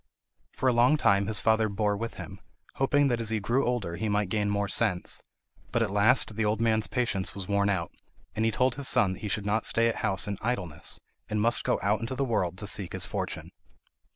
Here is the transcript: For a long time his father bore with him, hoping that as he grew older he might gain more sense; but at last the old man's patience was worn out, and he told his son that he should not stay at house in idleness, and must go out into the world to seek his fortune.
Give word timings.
For 0.51 0.67
a 0.67 0.73
long 0.73 0.97
time 0.97 1.27
his 1.27 1.39
father 1.39 1.69
bore 1.69 1.95
with 1.95 2.15
him, 2.15 2.41
hoping 2.77 3.07
that 3.09 3.21
as 3.21 3.29
he 3.29 3.39
grew 3.39 3.63
older 3.67 3.97
he 3.97 4.09
might 4.09 4.29
gain 4.29 4.49
more 4.49 4.67
sense; 4.67 5.21
but 5.71 5.83
at 5.83 5.91
last 5.91 6.35
the 6.35 6.43
old 6.43 6.59
man's 6.59 6.87
patience 6.87 7.35
was 7.35 7.47
worn 7.47 7.69
out, 7.69 7.91
and 8.35 8.43
he 8.43 8.49
told 8.49 8.73
his 8.73 8.87
son 8.87 9.13
that 9.13 9.19
he 9.19 9.27
should 9.27 9.45
not 9.45 9.63
stay 9.63 9.87
at 9.87 9.97
house 9.97 10.27
in 10.27 10.39
idleness, 10.41 10.99
and 11.29 11.39
must 11.39 11.63
go 11.63 11.79
out 11.83 11.99
into 11.99 12.15
the 12.15 12.25
world 12.25 12.57
to 12.57 12.65
seek 12.65 12.93
his 12.93 13.05
fortune. 13.05 13.51